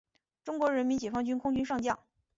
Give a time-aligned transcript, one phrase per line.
[0.43, 1.99] 中国人民解放军空军上将。